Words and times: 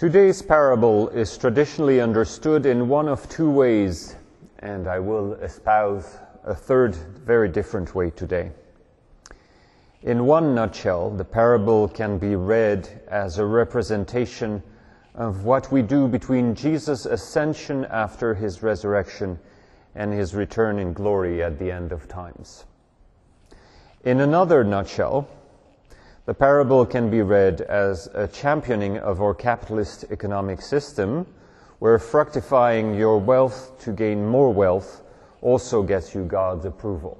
Today's 0.00 0.40
parable 0.40 1.10
is 1.10 1.36
traditionally 1.36 2.00
understood 2.00 2.64
in 2.64 2.88
one 2.88 3.06
of 3.06 3.28
two 3.28 3.50
ways, 3.50 4.16
and 4.60 4.88
I 4.88 4.98
will 4.98 5.34
espouse 5.34 6.16
a 6.42 6.54
third, 6.54 6.94
very 6.94 7.50
different 7.50 7.94
way 7.94 8.08
today. 8.08 8.50
In 10.00 10.24
one 10.24 10.54
nutshell, 10.54 11.10
the 11.10 11.24
parable 11.26 11.86
can 11.86 12.16
be 12.16 12.34
read 12.34 12.88
as 13.08 13.36
a 13.36 13.44
representation 13.44 14.62
of 15.14 15.44
what 15.44 15.70
we 15.70 15.82
do 15.82 16.08
between 16.08 16.54
Jesus' 16.54 17.04
ascension 17.04 17.84
after 17.90 18.32
his 18.32 18.62
resurrection 18.62 19.38
and 19.94 20.14
his 20.14 20.34
return 20.34 20.78
in 20.78 20.94
glory 20.94 21.42
at 21.42 21.58
the 21.58 21.70
end 21.70 21.92
of 21.92 22.08
times. 22.08 22.64
In 24.04 24.20
another 24.20 24.64
nutshell, 24.64 25.28
the 26.26 26.34
parable 26.34 26.84
can 26.86 27.10
be 27.10 27.22
read 27.22 27.60
as 27.62 28.08
a 28.14 28.28
championing 28.28 28.98
of 28.98 29.20
our 29.20 29.34
capitalist 29.34 30.04
economic 30.10 30.60
system, 30.60 31.26
where 31.78 31.98
fructifying 31.98 32.94
your 32.94 33.18
wealth 33.18 33.78
to 33.80 33.92
gain 33.92 34.26
more 34.26 34.52
wealth 34.52 35.02
also 35.40 35.82
gets 35.82 36.14
you 36.14 36.24
God's 36.24 36.66
approval. 36.66 37.18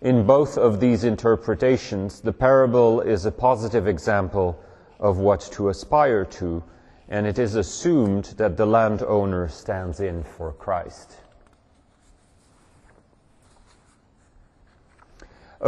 In 0.00 0.26
both 0.26 0.58
of 0.58 0.80
these 0.80 1.04
interpretations, 1.04 2.20
the 2.20 2.32
parable 2.32 3.00
is 3.00 3.26
a 3.26 3.32
positive 3.32 3.88
example 3.88 4.60
of 5.00 5.18
what 5.18 5.40
to 5.52 5.68
aspire 5.68 6.24
to, 6.24 6.62
and 7.08 7.26
it 7.26 7.38
is 7.38 7.54
assumed 7.54 8.24
that 8.36 8.56
the 8.56 8.66
landowner 8.66 9.48
stands 9.48 10.00
in 10.00 10.22
for 10.22 10.52
Christ. 10.52 11.16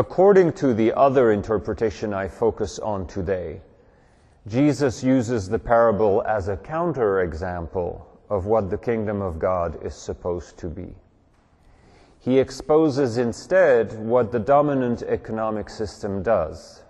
According 0.01 0.55
to 0.55 0.73
the 0.73 0.95
other 0.95 1.31
interpretation 1.31 2.15
I 2.15 2.27
focus 2.27 2.79
on 2.79 3.07
today, 3.07 3.61
Jesus 4.49 5.05
uses 5.05 5.47
the 5.47 5.59
parable 5.59 6.23
as 6.27 6.49
a 6.49 6.57
counterexample 6.57 8.01
of 8.31 8.47
what 8.47 8.71
the 8.71 8.79
kingdom 8.79 9.21
of 9.21 9.39
God 9.39 9.85
is 9.85 9.95
supposed 9.95 10.57
to 10.57 10.69
be. 10.69 10.95
He 12.19 12.39
exposes 12.39 13.19
instead 13.19 13.93
what 13.93 14.33
the 14.33 14.39
dominant 14.39 15.03
economic 15.03 15.69
system 15.69 16.23
does. 16.23 16.83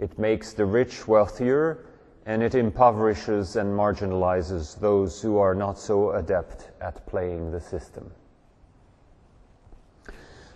It 0.00 0.18
makes 0.18 0.52
the 0.52 0.66
rich 0.66 1.06
wealthier 1.06 1.86
and 2.26 2.42
it 2.42 2.56
impoverishes 2.56 3.54
and 3.54 3.72
marginalizes 3.72 4.80
those 4.80 5.22
who 5.22 5.38
are 5.38 5.54
not 5.54 5.78
so 5.78 6.10
adept 6.10 6.72
at 6.80 7.06
playing 7.06 7.52
the 7.52 7.60
system. 7.60 8.10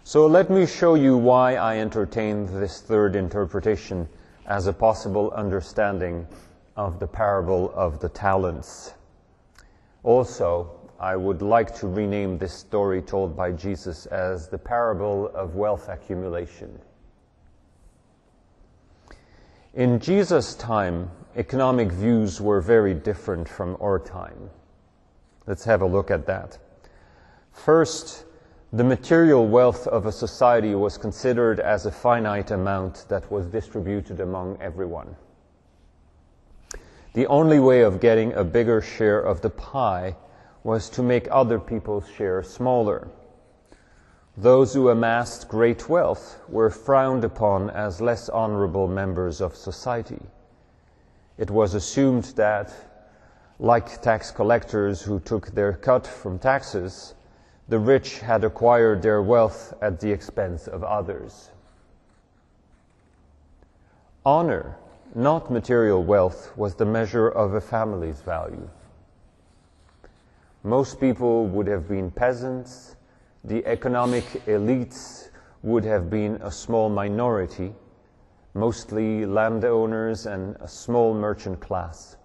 So 0.09 0.27
let 0.27 0.48
me 0.48 0.64
show 0.64 0.95
you 0.95 1.19
why 1.19 1.56
I 1.56 1.81
entertain 1.81 2.47
this 2.47 2.81
third 2.81 3.14
interpretation 3.14 4.09
as 4.47 4.67
a 4.67 4.73
possible 4.73 5.31
understanding 5.33 6.27
of 6.77 6.98
the 6.98 7.06
parable 7.06 7.70
of 7.75 8.01
the 8.01 8.09
talents. 8.09 8.95
Also, 10.05 10.70
I 10.98 11.14
would 11.14 11.42
like 11.42 11.75
to 11.81 11.89
rename 11.89 12.39
this 12.39 12.55
story 12.55 13.03
told 13.03 13.36
by 13.36 13.53
Jesus 13.53 14.06
as 14.06 14.48
the 14.48 14.56
parable 14.56 15.29
of 15.34 15.56
wealth 15.56 15.91
accumulation. 15.91 16.81
In 19.75 20.01
Jesus' 20.01 20.55
time, 20.55 21.11
economic 21.36 21.92
views 21.92 22.41
were 22.41 22.62
very 22.62 22.95
different 22.95 23.47
from 23.47 23.77
our 23.79 23.98
time. 23.98 24.48
Let's 25.47 25.64
have 25.64 25.83
a 25.83 25.86
look 25.86 26.11
at 26.11 26.25
that. 26.25 26.56
First, 27.53 28.25
the 28.70 28.84
material 28.84 29.48
wealth 29.48 29.86
of 29.86 30.05
a 30.05 30.12
society 30.12 30.74
was 30.74 30.98
considered 30.98 31.58
as 31.58 31.86
a 31.86 31.91
finite 31.91 32.50
amount 32.50 33.06
that 33.08 33.30
was 33.33 33.47
distributed 33.47 34.20
among 34.20 34.58
everyone. 34.61 35.16
The 37.14 37.27
only 37.28 37.61
way 37.61 37.80
of 37.80 37.98
getting 37.98 38.34
a 38.34 38.44
bigger 38.44 38.83
share 38.83 39.20
of 39.20 39.41
the 39.41 39.48
pie 39.48 40.16
was 40.64 40.91
to 40.91 41.02
make 41.02 41.27
other 41.30 41.58
people's 41.58 42.06
share 42.11 42.42
smaller. 42.42 43.08
Those 44.36 44.74
who 44.74 44.90
amassed 44.90 45.48
great 45.48 45.89
wealth 45.89 46.39
were 46.46 46.68
frowned 46.68 47.24
upon 47.24 47.70
as 47.70 48.02
less 48.02 48.29
honorable 48.29 48.86
members 48.86 49.40
of 49.40 49.56
society. 49.56 50.20
It 51.39 51.50
was 51.50 51.73
assumed 51.73 52.24
that, 52.36 52.70
like 53.58 54.02
tax 54.02 54.30
collectors 54.30 55.00
who 55.00 55.20
took 55.20 55.52
their 55.52 55.73
cut 55.73 56.06
from 56.06 56.39
taxes, 56.39 57.14
the 57.68 57.79
rich 57.79 58.20
had 58.20 58.45
acquired 58.45 59.02
their 59.02 59.23
wealth 59.23 59.74
at 59.83 60.01
the 60.01 60.11
expense 60.11 60.67
of 60.67 60.83
others. 60.83 61.51
Honor, 64.24 64.77
not 65.14 65.51
material 65.51 66.02
wealth, 66.02 66.56
was 66.56 66.74
the 66.74 66.84
measure 66.84 67.29
of 67.29 67.55
a 67.55 67.61
family's 67.61 68.20
value. 68.20 68.68
Most 70.64 70.98
people 70.98 71.46
would 71.46 71.67
have 71.67 71.89
been 71.89 72.11
peasants, 72.11 72.96
the 73.45 73.64
economic 73.67 74.24
elites 74.46 75.29
would 75.62 75.85
have 75.85 76.11
been 76.11 76.36
a 76.36 76.50
small 76.50 76.89
minority, 76.89 77.74
mostly 78.55 79.27
landowners 79.27 80.27
and 80.27 80.56
a 80.61 80.68
small 80.68 81.14
merchant 81.14 81.61
class 81.61 82.17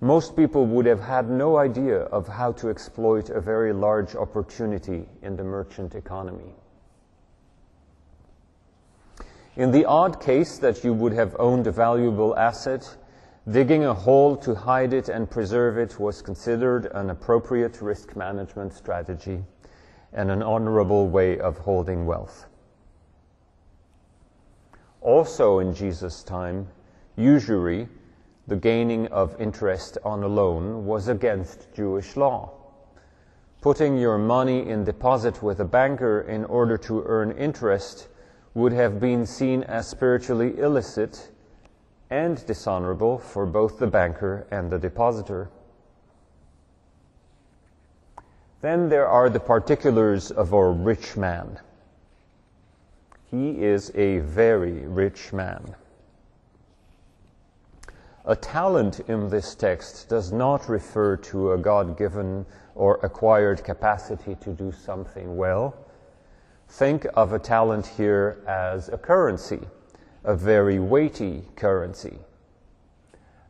most 0.00 0.36
people 0.36 0.66
would 0.66 0.86
have 0.86 1.00
had 1.00 1.30
no 1.30 1.56
idea 1.56 2.00
of 2.00 2.28
how 2.28 2.52
to 2.52 2.68
exploit 2.68 3.30
a 3.30 3.40
very 3.40 3.72
large 3.72 4.14
opportunity 4.14 5.08
in 5.22 5.36
the 5.36 5.44
merchant 5.44 5.94
economy. 5.94 6.54
In 9.56 9.70
the 9.70 9.86
odd 9.86 10.20
case 10.20 10.58
that 10.58 10.84
you 10.84 10.92
would 10.92 11.14
have 11.14 11.34
owned 11.38 11.66
a 11.66 11.72
valuable 11.72 12.36
asset, 12.36 12.96
digging 13.50 13.86
a 13.86 13.94
hole 13.94 14.36
to 14.36 14.54
hide 14.54 14.92
it 14.92 15.08
and 15.08 15.30
preserve 15.30 15.78
it 15.78 15.98
was 15.98 16.20
considered 16.20 16.86
an 16.92 17.08
appropriate 17.08 17.80
risk 17.80 18.14
management 18.16 18.74
strategy 18.74 19.42
and 20.12 20.30
an 20.30 20.42
honorable 20.42 21.08
way 21.08 21.38
of 21.38 21.56
holding 21.58 22.04
wealth. 22.04 22.46
Also 25.00 25.60
in 25.60 25.72
Jesus' 25.72 26.22
time, 26.22 26.68
usury 27.16 27.88
the 28.48 28.56
gaining 28.56 29.08
of 29.08 29.40
interest 29.40 29.98
on 30.04 30.22
a 30.22 30.28
loan 30.28 30.86
was 30.86 31.08
against 31.08 31.72
Jewish 31.74 32.16
law. 32.16 32.52
Putting 33.60 33.98
your 33.98 34.18
money 34.18 34.68
in 34.68 34.84
deposit 34.84 35.42
with 35.42 35.58
a 35.58 35.64
banker 35.64 36.20
in 36.20 36.44
order 36.44 36.78
to 36.78 37.02
earn 37.06 37.32
interest 37.32 38.08
would 38.54 38.72
have 38.72 39.00
been 39.00 39.26
seen 39.26 39.62
as 39.64 39.88
spiritually 39.88 40.58
illicit 40.58 41.30
and 42.10 42.46
dishonorable 42.46 43.18
for 43.18 43.46
both 43.46 43.78
the 43.78 43.86
banker 43.86 44.46
and 44.50 44.70
the 44.70 44.78
depositor. 44.78 45.50
Then 48.60 48.88
there 48.88 49.08
are 49.08 49.28
the 49.28 49.40
particulars 49.40 50.30
of 50.30 50.54
our 50.54 50.70
rich 50.70 51.16
man. 51.16 51.58
He 53.30 53.62
is 53.62 53.90
a 53.94 54.18
very 54.20 54.86
rich 54.86 55.32
man. 55.32 55.74
A 58.28 58.34
talent 58.34 58.98
in 59.08 59.28
this 59.28 59.54
text 59.54 60.08
does 60.08 60.32
not 60.32 60.68
refer 60.68 61.16
to 61.16 61.52
a 61.52 61.58
God 61.58 61.96
given 61.96 62.44
or 62.74 62.98
acquired 63.04 63.62
capacity 63.62 64.34
to 64.40 64.50
do 64.50 64.72
something 64.72 65.36
well. 65.36 65.76
Think 66.68 67.06
of 67.14 67.32
a 67.32 67.38
talent 67.38 67.86
here 67.86 68.42
as 68.48 68.88
a 68.88 68.98
currency, 68.98 69.60
a 70.24 70.34
very 70.34 70.80
weighty 70.80 71.44
currency. 71.54 72.18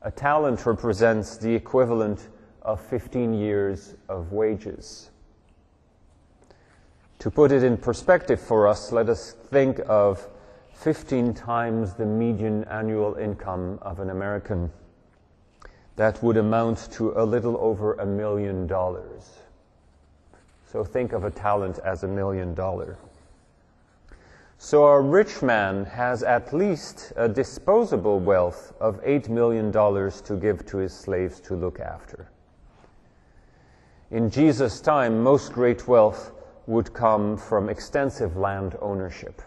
A 0.03 0.11
talent 0.11 0.67
represents 0.67 1.39
the 1.39 1.55
equivalent 1.55 2.29
of 2.61 2.79
15 2.79 3.33
years 3.33 3.95
of 4.11 4.33
wages. 4.33 5.09
To 7.21 7.31
put 7.31 7.51
it 7.51 7.63
in 7.65 7.79
perspective 7.79 8.39
for 8.39 8.69
us, 8.69 8.93
let 8.93 9.09
us 9.09 9.33
think 9.33 9.81
of 9.89 10.29
15 10.77 11.33
times 11.33 11.95
the 11.95 12.05
median 12.05 12.63
annual 12.65 13.15
income 13.15 13.79
of 13.83 13.99
an 13.99 14.11
American. 14.11 14.71
That 15.97 16.23
would 16.23 16.37
amount 16.37 16.93
to 16.93 17.13
a 17.17 17.25
little 17.25 17.57
over 17.57 17.95
a 17.95 18.07
million 18.07 18.67
dollars. 18.67 19.41
So 20.71 20.85
think 20.85 21.13
of 21.13 21.25
a 21.25 21.31
talent 21.31 21.79
as 21.85 22.05
a 22.05 22.09
million 22.09 22.55
dollar. 22.55 22.99
So 24.59 24.85
a 24.85 25.01
rich 25.01 25.43
man 25.43 25.87
has 25.87 26.23
at 26.23 26.53
least 26.53 27.13
a 27.17 27.29
disposable 27.29 28.21
wealth 28.21 28.75
of 28.79 29.03
$8 29.03 29.29
million 29.29 29.73
to 29.73 30.37
give 30.41 30.65
to 30.67 30.77
his 30.77 30.93
slaves 30.93 31.41
to 31.41 31.55
look 31.55 31.81
after. 31.81 32.29
In 34.11 34.31
Jesus' 34.31 34.81
time, 34.81 35.23
most 35.23 35.53
great 35.53 35.89
wealth 35.89 36.33
would 36.67 36.93
come 36.93 37.37
from 37.39 37.69
extensive 37.69 38.37
land 38.37 38.77
ownership 38.81 39.43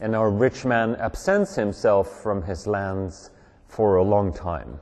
and 0.00 0.14
our 0.14 0.30
rich 0.30 0.64
man 0.64 0.96
absents 0.96 1.54
himself 1.54 2.22
from 2.22 2.42
his 2.42 2.66
lands 2.66 3.30
for 3.66 3.96
a 3.96 4.02
long 4.02 4.32
time. 4.32 4.80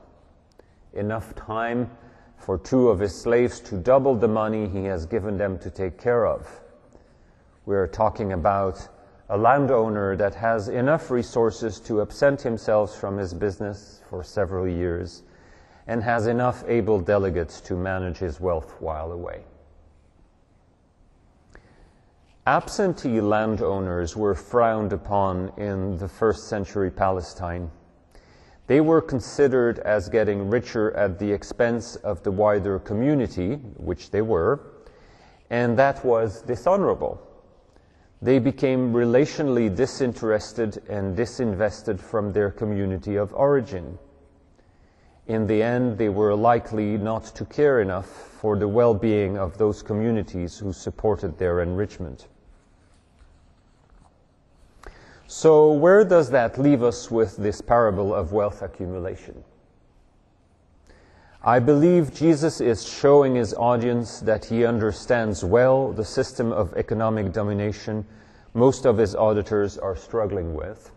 Enough 0.93 1.35
time 1.35 1.89
for 2.37 2.57
two 2.57 2.89
of 2.89 2.99
his 2.99 3.13
slaves 3.19 3.59
to 3.61 3.75
double 3.75 4.15
the 4.15 4.27
money 4.27 4.67
he 4.67 4.83
has 4.85 5.05
given 5.05 5.37
them 5.37 5.57
to 5.59 5.69
take 5.69 5.97
care 5.97 6.25
of. 6.25 6.61
We're 7.65 7.87
talking 7.87 8.33
about 8.33 8.87
a 9.29 9.37
landowner 9.37 10.15
that 10.17 10.35
has 10.35 10.67
enough 10.67 11.09
resources 11.09 11.79
to 11.81 12.01
absent 12.01 12.41
himself 12.41 12.99
from 12.99 13.17
his 13.17 13.33
business 13.33 14.01
for 14.09 14.23
several 14.23 14.67
years 14.67 15.23
and 15.87 16.03
has 16.03 16.27
enough 16.27 16.63
able 16.67 16.99
delegates 16.99 17.61
to 17.61 17.75
manage 17.75 18.17
his 18.17 18.39
wealth 18.39 18.75
while 18.79 19.11
away. 19.11 19.43
Absentee 22.45 23.21
landowners 23.21 24.17
were 24.17 24.35
frowned 24.35 24.91
upon 24.91 25.53
in 25.55 25.95
the 25.97 26.09
first 26.09 26.49
century 26.49 26.91
Palestine. 26.91 27.71
They 28.67 28.81
were 28.81 28.99
considered 28.99 29.79
as 29.79 30.09
getting 30.09 30.49
richer 30.49 30.91
at 30.91 31.19
the 31.19 31.31
expense 31.31 31.95
of 31.95 32.21
the 32.23 32.31
wider 32.31 32.79
community, 32.79 33.55
which 33.77 34.11
they 34.11 34.21
were, 34.21 34.59
and 35.49 35.79
that 35.79 36.03
was 36.03 36.41
dishonorable. 36.41 37.21
They 38.21 38.39
became 38.39 38.91
relationally 38.91 39.73
disinterested 39.73 40.83
and 40.89 41.15
disinvested 41.15 41.97
from 41.97 42.33
their 42.33 42.51
community 42.51 43.15
of 43.15 43.33
origin. 43.33 43.97
In 45.27 45.47
the 45.47 45.63
end, 45.63 45.97
they 45.97 46.09
were 46.09 46.35
likely 46.35 46.97
not 46.97 47.23
to 47.35 47.45
care 47.45 47.79
enough 47.79 48.07
for 48.07 48.57
the 48.57 48.67
well 48.67 48.93
being 48.93 49.37
of 49.37 49.57
those 49.57 49.81
communities 49.81 50.57
who 50.57 50.73
supported 50.73 51.37
their 51.37 51.61
enrichment. 51.61 52.27
So, 55.27 55.71
where 55.71 56.03
does 56.03 56.29
that 56.31 56.59
leave 56.59 56.83
us 56.83 57.09
with 57.09 57.37
this 57.37 57.61
parable 57.61 58.13
of 58.13 58.33
wealth 58.33 58.61
accumulation? 58.61 59.43
I 61.43 61.59
believe 61.59 62.13
Jesus 62.13 62.61
is 62.61 62.87
showing 62.87 63.35
his 63.35 63.53
audience 63.53 64.19
that 64.21 64.45
he 64.45 64.65
understands 64.65 65.43
well 65.43 65.91
the 65.91 66.05
system 66.05 66.53
of 66.53 66.73
economic 66.75 67.33
domination 67.33 68.05
most 68.53 68.85
of 68.85 68.97
his 68.97 69.15
auditors 69.15 69.77
are 69.77 69.95
struggling 69.95 70.53
with. 70.53 70.91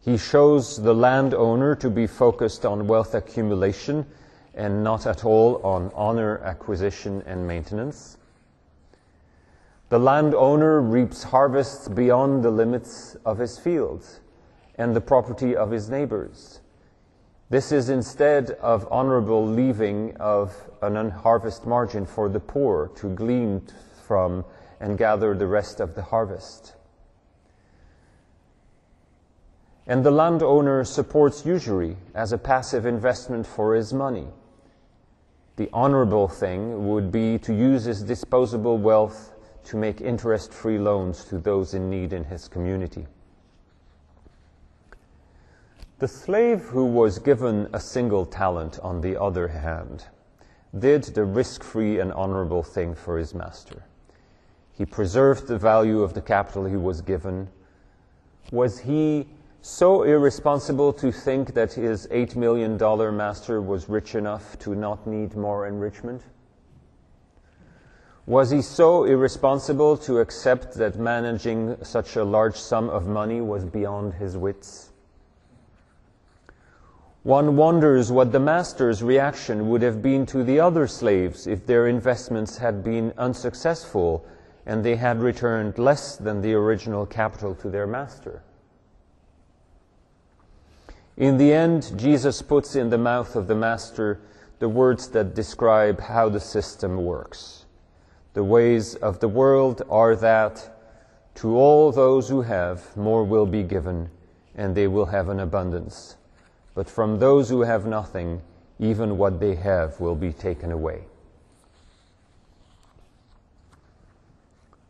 He 0.00 0.16
shows 0.16 0.82
the 0.82 0.94
landowner 0.94 1.74
to 1.76 1.90
be 1.90 2.06
focused 2.06 2.66
on 2.66 2.86
wealth 2.86 3.14
accumulation 3.14 4.06
and 4.54 4.82
not 4.82 5.06
at 5.06 5.24
all 5.24 5.60
on 5.64 5.90
honor 5.94 6.38
acquisition 6.38 7.22
and 7.26 7.46
maintenance. 7.46 8.18
The 9.88 9.98
landowner 10.00 10.80
reaps 10.80 11.22
harvests 11.22 11.86
beyond 11.86 12.42
the 12.42 12.50
limits 12.50 13.16
of 13.24 13.38
his 13.38 13.56
fields 13.56 14.20
and 14.74 14.96
the 14.96 15.00
property 15.00 15.54
of 15.54 15.70
his 15.70 15.88
neighbors. 15.88 16.60
This 17.50 17.70
is 17.70 17.88
instead 17.88 18.50
of 18.60 18.88
honorable 18.90 19.46
leaving 19.46 20.16
of 20.16 20.68
an 20.82 20.96
unharvest 20.96 21.66
margin 21.66 22.04
for 22.04 22.28
the 22.28 22.40
poor 22.40 22.88
to 22.96 23.08
glean 23.10 23.62
from 24.02 24.44
and 24.80 24.98
gather 24.98 25.34
the 25.34 25.46
rest 25.46 25.78
of 25.78 25.94
the 25.94 26.02
harvest. 26.02 26.74
And 29.86 30.04
the 30.04 30.10
landowner 30.10 30.82
supports 30.82 31.46
usury 31.46 31.96
as 32.12 32.32
a 32.32 32.38
passive 32.38 32.86
investment 32.86 33.46
for 33.46 33.76
his 33.76 33.92
money. 33.92 34.26
The 35.54 35.70
honorable 35.72 36.26
thing 36.26 36.88
would 36.88 37.12
be 37.12 37.38
to 37.38 37.54
use 37.54 37.84
his 37.84 38.02
disposable 38.02 38.78
wealth 38.78 39.32
to 39.66 39.76
make 39.76 40.00
interest 40.00 40.52
free 40.52 40.78
loans 40.78 41.24
to 41.26 41.38
those 41.38 41.74
in 41.74 41.90
need 41.90 42.12
in 42.12 42.24
his 42.24 42.48
community. 42.48 43.06
The 45.98 46.08
slave 46.08 46.62
who 46.62 46.84
was 46.84 47.18
given 47.18 47.68
a 47.72 47.80
single 47.80 48.26
talent, 48.26 48.78
on 48.82 49.00
the 49.00 49.20
other 49.20 49.48
hand, 49.48 50.04
did 50.78 51.04
the 51.04 51.24
risk 51.24 51.64
free 51.64 52.00
and 52.00 52.12
honorable 52.12 52.62
thing 52.62 52.94
for 52.94 53.18
his 53.18 53.34
master. 53.34 53.82
He 54.72 54.84
preserved 54.84 55.46
the 55.46 55.58
value 55.58 56.02
of 56.02 56.12
the 56.12 56.20
capital 56.20 56.66
he 56.66 56.76
was 56.76 57.00
given. 57.00 57.48
Was 58.52 58.78
he 58.78 59.26
so 59.62 60.02
irresponsible 60.02 60.92
to 60.92 61.10
think 61.10 61.54
that 61.54 61.72
his 61.72 62.06
$8 62.08 62.36
million 62.36 62.76
master 63.16 63.62
was 63.62 63.88
rich 63.88 64.14
enough 64.14 64.58
to 64.60 64.74
not 64.74 65.06
need 65.06 65.34
more 65.34 65.66
enrichment? 65.66 66.22
Was 68.26 68.50
he 68.50 68.60
so 68.60 69.04
irresponsible 69.04 69.96
to 69.98 70.18
accept 70.18 70.74
that 70.74 70.98
managing 70.98 71.76
such 71.84 72.16
a 72.16 72.24
large 72.24 72.56
sum 72.56 72.90
of 72.90 73.06
money 73.06 73.40
was 73.40 73.64
beyond 73.64 74.14
his 74.14 74.36
wits? 74.36 74.90
One 77.22 77.56
wonders 77.56 78.10
what 78.10 78.32
the 78.32 78.40
master's 78.40 79.00
reaction 79.00 79.68
would 79.68 79.82
have 79.82 80.02
been 80.02 80.26
to 80.26 80.42
the 80.42 80.58
other 80.58 80.88
slaves 80.88 81.46
if 81.46 81.66
their 81.66 81.86
investments 81.86 82.58
had 82.58 82.82
been 82.82 83.12
unsuccessful 83.16 84.26
and 84.64 84.84
they 84.84 84.96
had 84.96 85.20
returned 85.20 85.78
less 85.78 86.16
than 86.16 86.40
the 86.40 86.54
original 86.54 87.06
capital 87.06 87.54
to 87.56 87.70
their 87.70 87.86
master. 87.86 88.42
In 91.16 91.36
the 91.38 91.52
end, 91.52 91.96
Jesus 91.96 92.42
puts 92.42 92.74
in 92.74 92.90
the 92.90 92.98
mouth 92.98 93.36
of 93.36 93.46
the 93.46 93.54
master 93.54 94.20
the 94.58 94.68
words 94.68 95.08
that 95.10 95.34
describe 95.34 96.00
how 96.00 96.28
the 96.28 96.40
system 96.40 97.04
works. 97.04 97.65
The 98.36 98.44
ways 98.44 98.96
of 98.96 99.20
the 99.20 99.28
world 99.28 99.80
are 99.88 100.14
that 100.14 100.78
to 101.36 101.56
all 101.56 101.90
those 101.90 102.28
who 102.28 102.42
have, 102.42 102.94
more 102.94 103.24
will 103.24 103.46
be 103.46 103.62
given, 103.62 104.10
and 104.54 104.74
they 104.74 104.88
will 104.88 105.06
have 105.06 105.30
an 105.30 105.40
abundance. 105.40 106.16
But 106.74 106.86
from 106.86 107.18
those 107.18 107.48
who 107.48 107.62
have 107.62 107.86
nothing, 107.86 108.42
even 108.78 109.16
what 109.16 109.40
they 109.40 109.54
have 109.54 109.98
will 110.00 110.14
be 110.14 110.34
taken 110.34 110.70
away. 110.70 111.04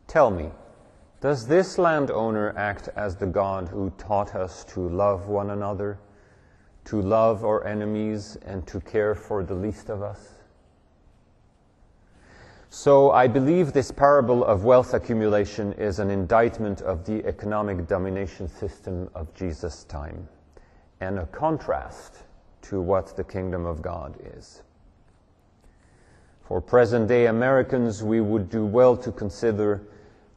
Tell 0.07 0.29
me, 0.29 0.51
does 1.21 1.47
this 1.47 1.77
landowner 1.77 2.53
act 2.57 2.89
as 2.97 3.15
the 3.15 3.27
God 3.27 3.69
who 3.69 3.91
taught 3.91 4.35
us 4.35 4.65
to 4.73 4.89
love 4.89 5.29
one 5.29 5.51
another, 5.51 5.99
to 6.83 7.01
love 7.01 7.45
our 7.45 7.65
enemies, 7.65 8.37
and 8.45 8.67
to 8.67 8.81
care 8.81 9.15
for 9.15 9.41
the 9.41 9.55
least 9.55 9.87
of 9.87 10.01
us? 10.01 10.36
So 12.69 13.11
I 13.11 13.27
believe 13.27 13.71
this 13.71 13.91
parable 13.91 14.43
of 14.43 14.65
wealth 14.65 14.93
accumulation 14.93 15.71
is 15.73 15.99
an 15.99 16.09
indictment 16.09 16.81
of 16.81 17.05
the 17.05 17.25
economic 17.25 17.87
domination 17.87 18.49
system 18.49 19.09
of 19.15 19.33
Jesus' 19.33 19.85
time 19.85 20.27
and 20.99 21.17
a 21.17 21.25
contrast 21.27 22.23
to 22.63 22.81
what 22.81 23.15
the 23.15 23.23
kingdom 23.23 23.65
of 23.65 23.81
God 23.81 24.17
is. 24.37 24.63
For 26.41 26.59
present 26.59 27.07
day 27.07 27.27
Americans, 27.27 28.03
we 28.03 28.19
would 28.19 28.49
do 28.49 28.65
well 28.65 28.97
to 28.97 29.11
consider 29.13 29.83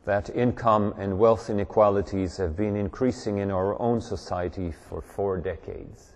that 0.05 0.31
income 0.31 0.95
and 0.99 1.19
wealth 1.19 1.51
inequalities 1.51 2.37
have 2.37 2.57
been 2.57 2.77
increasing 2.77 3.39
in 3.39 3.51
our 3.51 3.81
own 3.81 4.01
society 4.01 4.73
for 4.89 5.01
four 5.01 5.37
decades. 5.37 6.13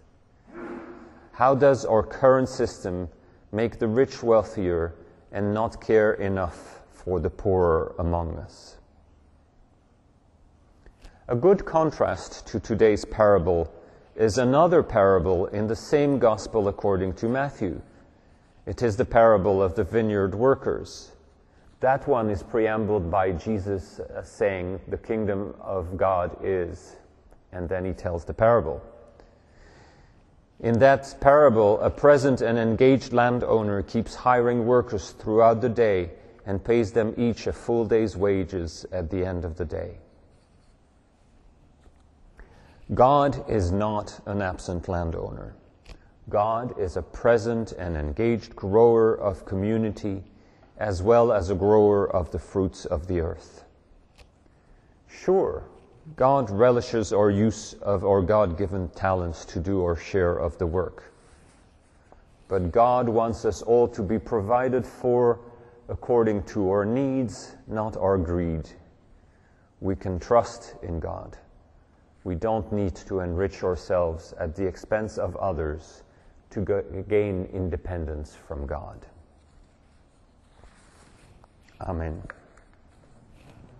How 1.33 1.57
does 1.57 1.85
our 1.85 2.05
current 2.05 2.49
system 2.49 3.09
make 3.51 3.79
the 3.81 3.89
rich 3.89 4.23
wealthier 4.23 4.95
and 5.35 5.53
not 5.53 5.81
care 5.81 6.15
enough 6.15 6.81
for 6.93 7.21
the 7.21 7.29
poorer 7.29 7.95
among 7.99 8.39
us. 8.39 8.77
A 11.27 11.35
good 11.35 11.65
contrast 11.65 12.47
to 12.47 12.61
today's 12.61 13.05
parable 13.05 13.71
is 14.15 14.39
another 14.39 14.83
parable 14.83 15.47
in 15.47 15.67
the 15.67 15.77
same 15.77 16.19
gospel 16.21 16.69
according 16.69 17.15
to 17.15 17.29
Matthew. 17.29 17.83
It 18.65 18.83
is 18.83 18.97
the 18.97 19.05
parable 19.05 19.61
of 19.61 19.75
the 19.75 19.83
vineyard 19.83 20.37
workers. 20.37 21.11
That 21.81 22.07
one 22.07 22.31
is 22.31 22.43
preambled 22.43 23.11
by 23.11 23.33
Jesus 23.33 23.99
uh, 23.99 24.23
saying, 24.23 24.81
The 24.89 24.97
kingdom 24.97 25.55
of 25.61 25.97
God 25.97 26.37
is, 26.43 26.97
and 27.53 27.69
then 27.69 27.85
he 27.85 27.93
tells 27.93 28.25
the 28.25 28.33
parable. 28.33 28.81
In 30.65 30.79
that 30.79 31.17
parable, 31.21 31.79
a 31.83 31.91
present 31.91 32.41
and 32.41 32.59
engaged 32.59 33.13
landowner 33.13 33.83
keeps 33.83 34.15
hiring 34.15 34.65
workers 34.65 35.11
throughout 35.11 35.61
the 35.61 35.69
day 35.69 36.13
and 36.47 36.65
pays 36.65 36.91
them 36.91 37.13
each 37.19 37.47
a 37.47 37.53
full 37.53 37.85
day's 37.85 38.17
wages 38.17 38.87
at 38.91 39.11
the 39.11 39.27
end 39.27 39.45
of 39.45 39.57
the 39.59 39.67
day. 39.67 39.99
God 42.95 43.45
is 43.47 43.73
not 43.73 44.19
an 44.25 44.41
absent 44.41 44.89
landowner. 44.89 45.55
God 46.31 46.79
is 46.79 46.97
a 46.97 47.03
present 47.03 47.73
and 47.73 47.95
engaged 47.95 48.57
grower 48.57 49.15
of 49.15 49.45
community 49.45 50.25
as 50.79 51.03
well 51.03 51.31
as 51.31 51.51
a 51.51 51.55
grower 51.55 52.11
of 52.11 52.31
the 52.31 52.39
fruits 52.39 52.87
of 52.87 53.07
the 53.07 53.21
earth. 53.21 53.65
Sure, 55.09 55.65
God 56.17 56.51
relishes 56.51 57.13
our 57.13 57.31
use 57.31 57.73
of 57.75 58.05
our 58.05 58.21
God 58.21 58.59
given 58.59 58.89
talents 58.91 59.45
to 59.47 59.59
do 59.59 59.83
our 59.83 59.97
share 59.97 60.37
of 60.37 60.59
the 60.59 60.67
work. 60.67 61.13
But 62.47 62.73
God 62.73 63.09
wants 63.09 63.45
us 63.45 63.63
all 63.63 63.89
to 63.89 64.03
be 64.03 64.19
provided 64.19 64.87
for 64.87 65.41
according 65.89 66.43
to 66.45 66.71
our 66.71 66.85
needs, 66.85 67.57
not 67.67 67.97
our 67.97 68.19
greed. 68.19 68.69
We 69.81 69.97
can 69.97 70.19
trust 70.19 70.77
in 70.83 71.01
God. 71.01 71.37
We 72.23 72.35
don't 72.35 72.71
need 72.73 72.95
to 72.97 73.21
enrich 73.21 73.63
ourselves 73.63 74.35
at 74.39 74.55
the 74.55 74.67
expense 74.67 75.19
of 75.19 75.37
others 75.37 76.03
to 76.51 76.61
gain 77.09 77.49
independence 77.53 78.35
from 78.35 78.67
God. 78.67 79.05
Amen. 81.81 82.23